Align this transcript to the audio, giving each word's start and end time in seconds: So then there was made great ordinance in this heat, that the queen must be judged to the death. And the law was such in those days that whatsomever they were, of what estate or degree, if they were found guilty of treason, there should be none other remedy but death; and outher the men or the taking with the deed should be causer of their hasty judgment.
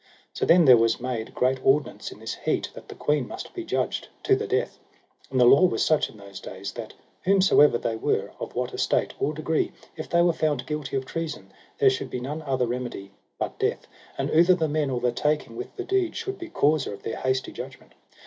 So 0.33 0.47
then 0.47 0.65
there 0.65 0.77
was 0.77 0.99
made 0.99 1.35
great 1.35 1.63
ordinance 1.63 2.11
in 2.11 2.17
this 2.19 2.33
heat, 2.33 2.71
that 2.73 2.87
the 2.87 2.95
queen 2.95 3.27
must 3.27 3.53
be 3.53 3.63
judged 3.63 4.07
to 4.23 4.35
the 4.35 4.47
death. 4.47 4.79
And 5.29 5.39
the 5.39 5.45
law 5.45 5.65
was 5.65 5.85
such 5.85 6.09
in 6.09 6.17
those 6.17 6.39
days 6.39 6.71
that 6.71 6.95
whatsomever 7.23 7.77
they 7.77 7.95
were, 7.97 8.31
of 8.39 8.55
what 8.55 8.73
estate 8.73 9.13
or 9.19 9.31
degree, 9.31 9.73
if 9.95 10.09
they 10.09 10.23
were 10.23 10.33
found 10.33 10.65
guilty 10.65 10.95
of 10.95 11.05
treason, 11.05 11.51
there 11.77 11.91
should 11.91 12.09
be 12.09 12.19
none 12.19 12.41
other 12.41 12.65
remedy 12.65 13.11
but 13.37 13.59
death; 13.59 13.85
and 14.17 14.31
outher 14.31 14.55
the 14.55 14.67
men 14.67 14.89
or 14.89 14.99
the 14.99 15.11
taking 15.11 15.55
with 15.55 15.75
the 15.75 15.83
deed 15.83 16.15
should 16.15 16.39
be 16.39 16.49
causer 16.49 16.95
of 16.95 17.03
their 17.03 17.17
hasty 17.17 17.51
judgment. 17.51 17.93